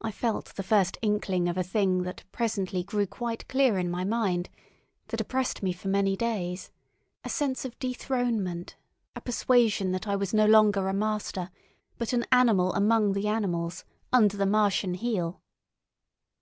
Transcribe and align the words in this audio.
I 0.00 0.12
felt 0.12 0.54
the 0.54 0.62
first 0.62 0.98
inkling 1.02 1.48
of 1.48 1.56
a 1.58 1.64
thing 1.64 2.04
that 2.04 2.22
presently 2.30 2.84
grew 2.84 3.08
quite 3.08 3.48
clear 3.48 3.76
in 3.76 3.90
my 3.90 4.04
mind, 4.04 4.48
that 5.08 5.20
oppressed 5.20 5.64
me 5.64 5.72
for 5.72 5.88
many 5.88 6.14
days, 6.16 6.70
a 7.24 7.28
sense 7.28 7.64
of 7.64 7.76
dethronement, 7.80 8.76
a 9.16 9.20
persuasion 9.20 9.90
that 9.90 10.06
I 10.06 10.14
was 10.14 10.32
no 10.32 10.46
longer 10.46 10.86
a 10.88 10.94
master, 10.94 11.50
but 11.98 12.12
an 12.12 12.24
animal 12.30 12.72
among 12.74 13.14
the 13.14 13.26
animals, 13.26 13.84
under 14.12 14.36
the 14.36 14.46
Martian 14.46 14.94
heel. 14.94 15.42